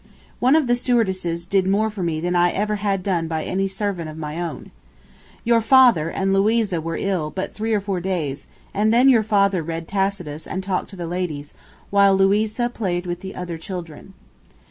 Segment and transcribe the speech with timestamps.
[0.39, 3.67] One of the stewardesses did more for me than I ever had done by any
[3.67, 4.71] servant of my own...
[5.43, 9.61] Your father and Louisa were ill but three or four days, and then your father
[9.61, 11.53] read Tacitus and talked to the ladies,
[11.91, 14.15] while Louisa played with the other children.